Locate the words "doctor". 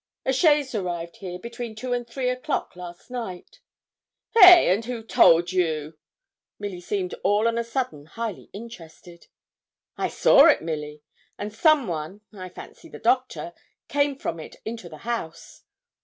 12.97-13.53